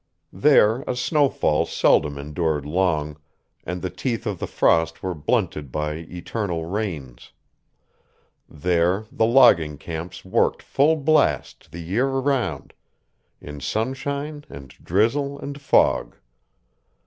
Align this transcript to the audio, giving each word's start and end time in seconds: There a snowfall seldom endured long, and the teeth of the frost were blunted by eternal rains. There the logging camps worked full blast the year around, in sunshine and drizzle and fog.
There 0.33 0.81
a 0.87 0.95
snowfall 0.95 1.67
seldom 1.67 2.17
endured 2.17 2.65
long, 2.65 3.17
and 3.63 3.83
the 3.83 3.91
teeth 3.91 4.25
of 4.25 4.39
the 4.39 4.47
frost 4.47 5.03
were 5.03 5.13
blunted 5.13 5.71
by 5.71 5.93
eternal 6.09 6.65
rains. 6.65 7.33
There 8.49 9.05
the 9.11 9.27
logging 9.27 9.77
camps 9.77 10.25
worked 10.25 10.63
full 10.63 10.95
blast 10.95 11.71
the 11.71 11.83
year 11.83 12.07
around, 12.07 12.73
in 13.39 13.59
sunshine 13.59 14.43
and 14.49 14.69
drizzle 14.69 15.37
and 15.37 15.61
fog. 15.61 16.15